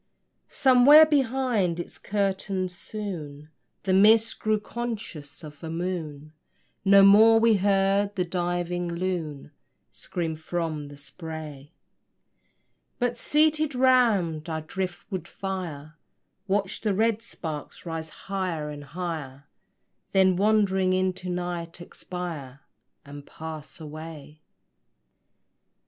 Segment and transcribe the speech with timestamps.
[0.49, 3.51] Somewhere behind its curtain, soon
[3.83, 6.33] The mist grew conscious of a moon:
[6.83, 9.51] No more we heard the diving loon
[9.91, 11.71] Scream from the spray;
[12.97, 15.99] But seated round our drift wood fire
[16.47, 19.43] Watched the red sparks rise high and higher,
[20.13, 22.61] Then, wandering into night, expire
[23.05, 24.41] And pass away.